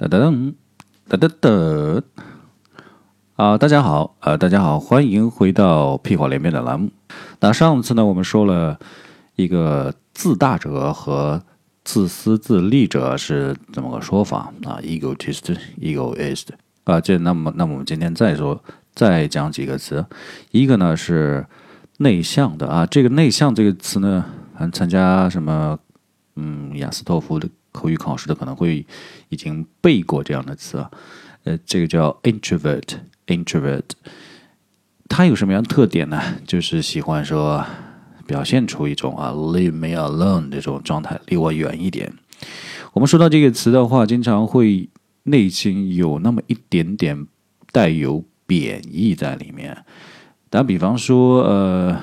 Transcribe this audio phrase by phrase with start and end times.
[0.00, 0.54] 噔噔
[1.10, 2.02] 噔噔噔
[3.36, 3.58] 啊！
[3.58, 6.90] 大家好，呃，大家好，欢迎回到屁话连篇的栏目。
[7.40, 8.78] 那上次呢，我们说了
[9.36, 11.42] 一个自大者和
[11.84, 16.46] 自私自利者是怎么个说法啊？egotist、egoist
[16.84, 20.06] 啊，这那么那么我们今天再说，再讲几个词。
[20.50, 21.46] 一个呢是
[21.98, 24.24] 内向的啊，这个内向这个词呢，
[24.54, 25.78] 还，参加什么
[26.36, 27.46] 嗯雅思托福的。
[27.72, 28.84] 口语考试的可能会
[29.28, 30.90] 已经背过这样的词啊，
[31.44, 33.82] 呃，这个叫 introvert，introvert，
[35.08, 36.20] 它有什么样的特点呢？
[36.46, 37.64] 就是喜欢说
[38.26, 42.12] 表现出一种啊 leave me alone 这种状态，离我远一点。
[42.92, 44.88] 我们说到这个词的话，经常会
[45.22, 47.26] 内心有那么一点点
[47.70, 49.84] 带有贬义在里面。
[50.48, 52.00] 打比方说，呃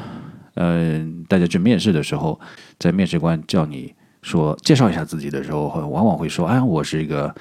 [0.54, 2.40] 呃，大家去面试的时候，
[2.80, 3.94] 在面试官叫你。
[4.28, 7.34] 说介绍一下自己的时候，会往往会说：“哎，我是一个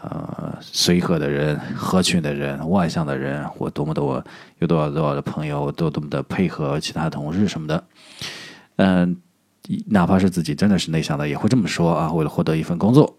[0.00, 3.44] 呃随和的人，合群的人，外向的人。
[3.58, 4.24] 我多么多
[4.60, 7.82] 有多少多少的朋友，都多么的配合其他同事什么的。”
[8.78, 9.16] 嗯，
[9.88, 12.12] 哪怕是自己真的是内向的，也会这么说啊。
[12.12, 13.18] 为了获得一份工作，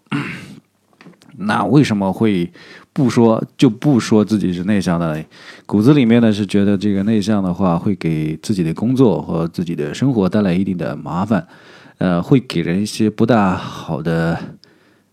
[1.36, 2.50] 那为什么会
[2.94, 5.22] 不说就不说自己是内向的？
[5.66, 11.46] 骨子里面呢是觉得这个内向的话会给自己的工作和自己的生活带来一定的麻烦。
[12.02, 14.36] 呃，会给人一些不大好的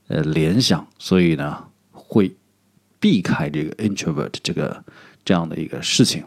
[0.08, 2.36] 呃联想，所以呢，会
[3.00, 4.84] 避开这个 introvert 这个
[5.24, 6.24] 这样的一个事情。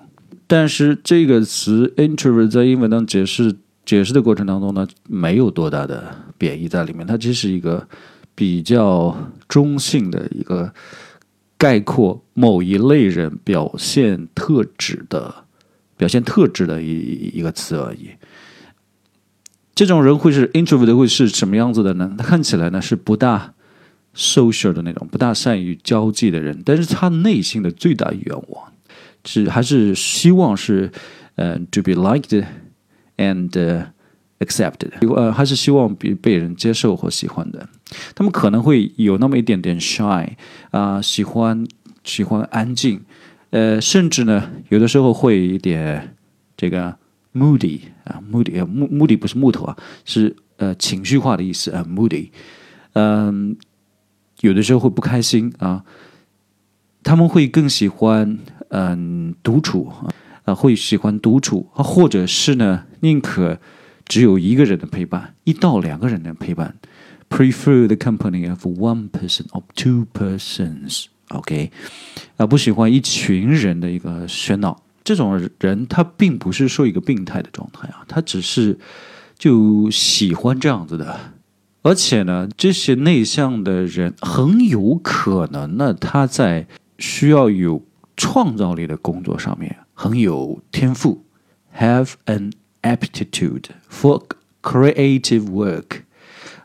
[0.46, 7.88] 但是这个词 introvert 在英文当解释解释的过程当中呢，没有多大的贬义在里面，它只是一个
[8.36, 9.16] 比较
[9.48, 10.72] 中性的一个
[11.58, 15.34] 概括某一类人表现特质的
[15.96, 18.10] 表现特质的一一个词而已。
[19.74, 22.14] 这种人会是 introvert 会是什么样子的呢？
[22.18, 23.55] 他看起来呢是不大
[24.14, 28.72] social 的那种，不大善于交际的人，但是他内心的最大愿望
[29.24, 30.92] 是还是希望是
[31.36, 32.44] 呃 to be liked
[33.16, 33.86] and
[34.40, 37.66] accepted，呃还是希望被被人接受或喜欢的。
[38.14, 40.28] 他们可能会有那么一点点 shy
[40.70, 41.66] 啊，喜欢
[42.05, 43.00] 喜欢安静，
[43.48, 46.14] 呃，甚至呢有的时候会一点
[46.56, 47.00] 这个。
[47.34, 52.30] Moody 啊，moody 啊，木 moody 不是木头啊，是呃情绪化的意思啊，moody，
[52.92, 53.56] 嗯，
[54.40, 55.84] 有的时候会不开心啊，
[57.02, 58.38] 他们会更喜欢
[58.68, 59.90] 嗯独处
[60.44, 63.58] 啊，会喜欢独处啊，或者是呢，宁可
[64.06, 66.76] 只有一个人的陪伴，一到两个人的陪伴
[67.30, 71.70] ，prefer the company of one person or two persons，OK，
[72.36, 74.82] 啊，不喜欢一群人的一个喧闹。
[75.05, 78.79] 这种人他并不是说一个病态的状态啊，他只是
[79.36, 81.18] 就喜欢这样子的，
[81.83, 86.67] 而且呢，这些内向的人很有可能呢，他在
[86.98, 87.85] 需要有
[88.17, 91.24] 创造力的工作上面很有天赋
[91.77, 92.52] ，have an
[92.83, 94.23] aptitude for
[94.62, 96.02] creative work，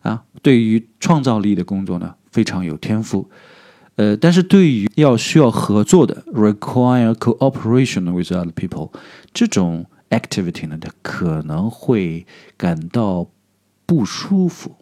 [0.02, 3.30] 啊，对于创造力的工作呢非常有天赋。
[3.98, 8.92] 呃，但是对于要需要合作的，require cooperation with other people
[9.34, 12.26] 这种 activity 呢，他可能会
[12.56, 13.28] 感到
[13.86, 14.78] 不舒服。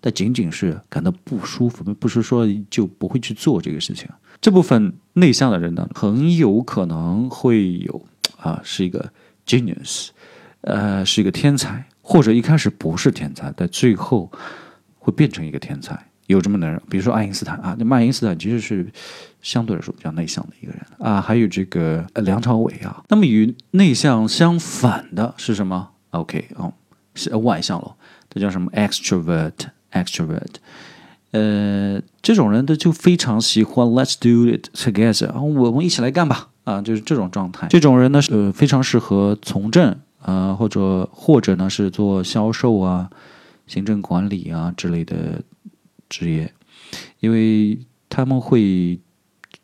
[0.00, 4.08] 但仅仅是感到不舒服，不是说就不会去做这个事情。
[4.40, 8.06] 这部分内向的人呢，很有可能会有
[8.36, 9.12] 啊，是一个
[9.44, 10.10] genius，
[10.60, 14.30] 呃，是一个天才，或者一开始不是天才，但最后
[14.98, 16.08] 会变成一个天才。
[16.28, 18.86] 有这么的人，比如说爱因斯坦啊，那爱因斯坦其实是
[19.40, 21.22] 相对来说比较内向的一个人啊。
[21.22, 23.02] 还有这个梁朝伟啊。
[23.08, 26.70] 那么与内向相反的是什么？OK 哦，
[27.14, 27.96] 是外向了，
[28.28, 30.56] 这叫什么？extrovert，extrovert。
[31.30, 37.68] 呃，这种人他就非常喜欢 Let's do it together，我们一起来干吧啊，就是这种状态。
[37.68, 43.08] 这种人呢，呃，非常适合从政啊，或者或者呢是做销售啊、
[43.66, 45.40] 行政管理啊之类的。
[46.08, 46.52] 职业，
[47.20, 47.78] 因为
[48.08, 48.98] 他们会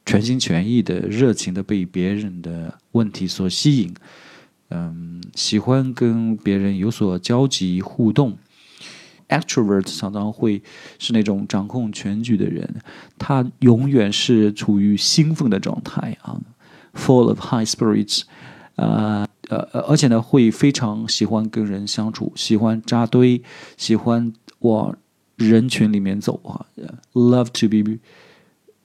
[0.05, 3.95] 全心全意的、热情的被别人的问题所吸引，
[4.69, 8.37] 嗯，喜欢跟别人有所交集互动。
[9.29, 10.63] Extrovert 常常会
[10.99, 12.83] 是那种掌控全局的人，
[13.19, 16.39] 他永远是处于兴奋的状态啊
[16.93, 18.25] ，full of high spirits，
[18.77, 19.59] 啊呃，
[19.89, 23.43] 而且呢，会非常喜欢跟人相处，喜欢扎堆，
[23.79, 24.95] 喜欢往。
[25.37, 26.67] 人群里面走啊
[27.13, 27.99] ，love to be，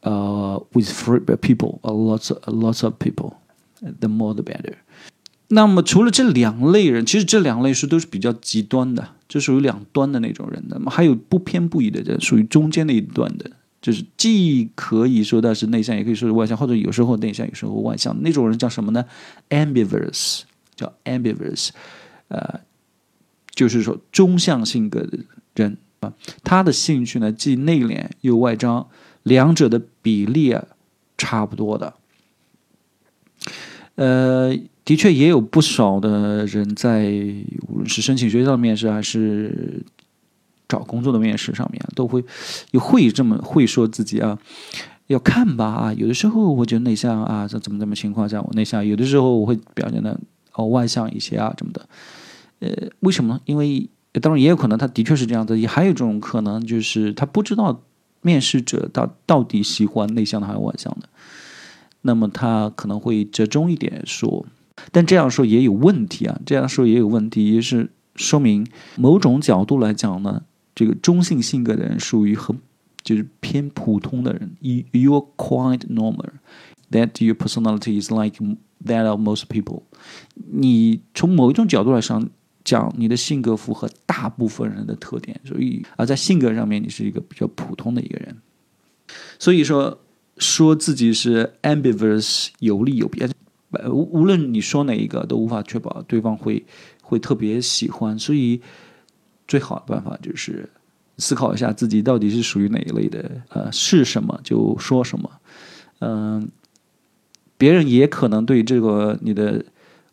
[0.01, 4.75] 呃，with free people，a lots a lots of people，the more the better。
[5.49, 10.63] 那么除了这两类人，其实这两类是都是比较极端的，就属于两端的那种人。
[10.69, 13.49] 那么还有不偏不倚的人，属于中间那一端的
[13.81, 18.15] 就是既可以说他是内向，也可以说是外向，或者有时候内向，有时候外向。
[18.21, 19.05] 那种人叫什么呢
[19.49, 20.41] ？Ambivers，
[20.75, 21.69] 叫 Ambivers，
[22.27, 22.59] 呃，
[23.55, 25.19] 就是说中向性格的
[25.55, 25.77] 人。
[26.43, 28.87] 他的兴趣呢，既内敛又外张，
[29.23, 30.63] 两者的比例啊，
[31.17, 31.93] 差不多的。
[33.95, 34.55] 呃，
[34.85, 37.11] 的确也有不少的人在
[37.67, 39.83] 无论是申请学校的面试还是。
[40.69, 42.23] 找工作的面试上面都会
[42.69, 44.37] 有会这么会说自己啊，
[45.07, 50.19] 要看吧啊，有的时候我觉得内向啊，这怎么怎么情况下我内向，有的时候我会表现的
[50.53, 51.89] 哦外向一些啊，什么的。
[52.59, 52.69] 呃，
[52.99, 53.41] 为什么呢？
[53.45, 57.81] 因为当然也有可能他的确是这样的，也还有一种可能就是他不知道
[58.21, 61.09] 面试者到到底喜欢内向的还是外向的，
[62.01, 64.45] 那么他可能会折中一点说，
[64.91, 68.65] 但这样说也有问题啊，这样说也有问题，也是说明
[68.95, 70.43] 某种角度来讲呢。
[70.75, 72.57] 这个中性性格的人属于很
[73.03, 74.55] 就是偏普通的人。
[74.61, 76.29] You you're quite normal.
[76.91, 78.37] That your personality is like
[78.85, 79.81] that of most people.
[80.35, 82.29] 你从某一种角度来上
[82.69, 88.37] 讲，你的性格符合大部分人的特点，所以而在性格上面，你是一个比较普通的一个人。
[89.39, 89.99] 所以说，
[90.37, 93.25] 说自己是 ambivert 有利有弊，
[93.87, 96.63] 无无论你说哪一个，都无法确保对方会
[97.01, 98.17] 会特别喜欢。
[98.19, 98.61] 所以。
[99.49, 100.69] 最好的办法就是
[101.17, 105.27] 思考一下自己到底是属于哪一类的，呃，是什么就说什么，
[106.01, 106.47] 嗯，
[107.57, 109.65] 别人也可能对这个你的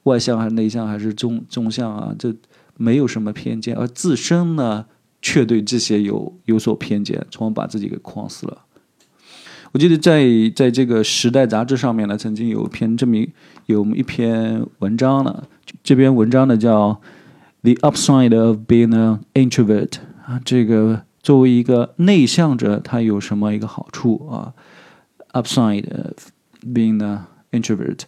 [0.06, 2.34] 外向还是内向还是中中向啊，这
[2.76, 4.86] 没有什么偏见，而自身呢
[5.22, 8.64] 却对这些有有所偏见，从而把自己给框死了。
[9.70, 10.26] 我记得在
[10.56, 13.16] 在这个《时代》杂志上面呢，曾经有一篇这么
[13.66, 15.44] 有一篇文章呢，
[15.84, 17.00] 这篇文章呢叫。
[17.62, 19.94] The upside of being an introvert
[20.24, 24.54] 啊，这个作为一个内向者，他有什么一个好处啊
[25.32, 26.28] ？Upside of
[26.64, 28.02] being an introvert，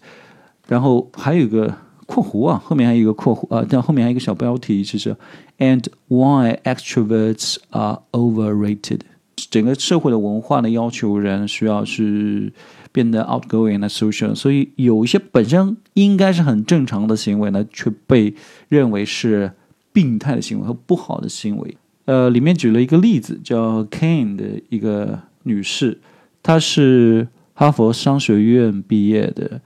[0.68, 1.74] 然后还有一个
[2.08, 5.14] 括弧啊，后面还有一个括弧啊，但后面还有一个小标题，就是
[5.58, 9.02] And why extroverts are overrated。
[9.50, 12.52] 整个社会的文化呢，要求人需要是。
[12.90, 18.34] 变得 outgoing 的 social，所以有一些本身应该是很正常的行为呢，却被
[18.68, 19.52] 认为是
[19.92, 21.76] 病态的行为和不好的行为。
[22.06, 25.98] 呃，里面举了一个例子，叫 Kane 的一个女士，
[26.42, 29.60] 她是哈佛商学院毕业的，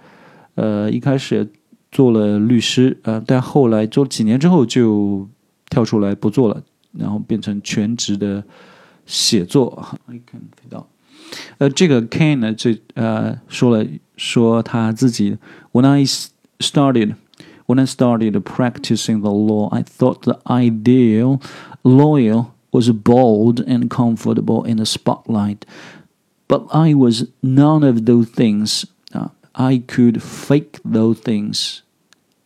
[0.57, 1.49] 呃，一开始
[1.92, 5.28] 做了律师，呃，但后来做几年之后就
[5.70, 6.62] 跳出来不做了，
[6.92, 8.44] 然后变成全职的
[9.06, 9.86] 写作。
[10.08, 10.40] 你看
[10.70, 10.88] 到。
[11.58, 15.38] 呃，这个 Kane 呢，这呃说了说他自己，
[15.74, 16.06] When I
[16.60, 17.16] started,
[17.66, 21.42] when I started practicing the law, I thought the ideal
[21.84, 25.60] lawyer was bold and comfortable in the spotlight,
[26.48, 28.86] but I was none of those things.
[29.53, 31.81] I could fake those things,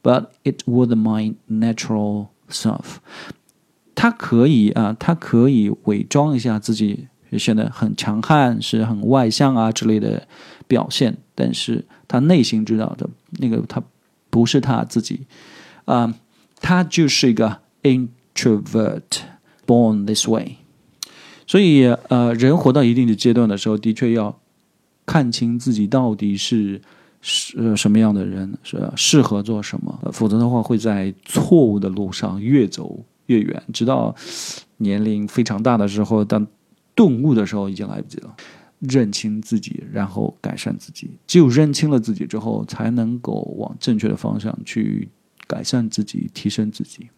[0.03, 2.97] but it was my natural self.
[3.95, 7.09] 他可以啊，他可以伪装一下自己
[7.39, 10.29] 显得很强悍，是很外向啊之类的
[10.67, 13.83] 表现，但是他内心知道的那个他
[14.29, 15.27] 不是他自己
[15.87, 16.15] 啊，
[16.61, 20.57] 他就是一个 introvert，born this way。
[21.47, 24.37] 所以呃，人活到一定的阶段的时候，的确要
[25.07, 26.81] 看清自己到底是
[27.23, 34.15] 是什么样的人，是适合做什么，否则的话会在错误的路上越走越远，直到
[34.77, 36.47] 年龄非常大的时候，当
[36.95, 38.37] 顿悟的时候已经来不及了，
[38.81, 41.11] 认清自己，然后改善自己。
[41.27, 45.09] 只有认清了自己之后，才能够往正确的方向去
[45.47, 47.09] 改善自己、提升自己。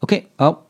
[0.00, 0.66] OK，好，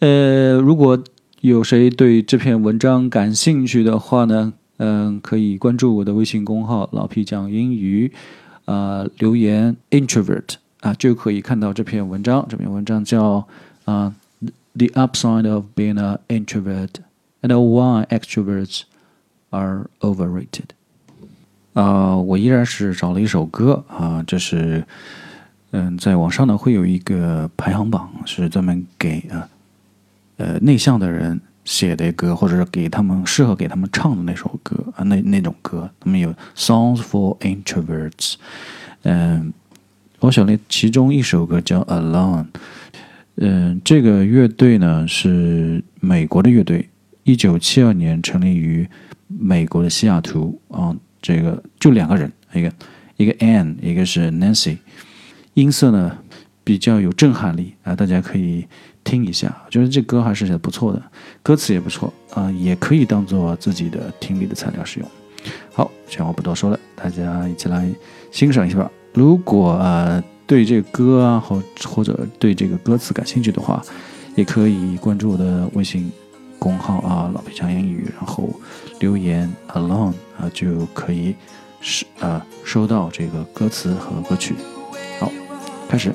[0.00, 1.00] 呃，如果
[1.46, 8.10] 有谁对这篇文章感兴趣的话呢，嗯，可以关注我的微信公号“老皮讲英语”，
[8.64, 12.46] 啊，留言 “introvert” 啊，就可以看到这篇文章。
[12.48, 13.46] 这篇文章叫
[13.84, 14.14] 啊。
[14.76, 16.94] the upside of being an introvert
[17.42, 18.82] and why extroverts
[19.50, 20.70] are overrated.
[21.74, 24.84] 啊，我依然是找了一首歌啊，这是
[25.72, 29.46] 嗯，在网上呢会有一个排行榜，是专门给啊
[30.36, 38.34] 呃内向的人写的歌，或者是给他们适合给他们唱的那首歌啊，那那种歌，他们有 songs for introverts，
[39.02, 39.52] 嗯，
[40.20, 42.46] 我选了其中一首歌叫 Alone。
[43.36, 46.88] 嗯，这个乐队呢是美国的乐队，
[47.24, 48.88] 一九七二年成立于
[49.26, 50.94] 美国的西雅图啊。
[51.20, 52.72] 这个就两个人，一个
[53.16, 54.76] 一个 Ann，一个是 Nancy。
[55.54, 56.18] 音色呢
[56.64, 58.66] 比较有震撼力啊，大家可以
[59.04, 61.02] 听一下，我觉得这歌还是不错的，
[61.42, 65.08] 歌词也不错啊，也可以当做自己的听力的材料使用。
[65.72, 67.86] 好，闲话不多说了，大家一起来
[68.32, 68.90] 欣赏一下吧。
[69.12, 73.82] 如果呃对这歌啊或或者对这个歌词感兴趣的话，
[74.34, 76.10] 也可以关注我的微信
[76.58, 78.48] 公号啊老皮强英语，然后
[79.00, 81.34] 留言 alone 啊就可以
[81.80, 84.54] 是啊收到这个歌词和歌曲。
[85.20, 85.30] 好，
[85.88, 86.10] 开始。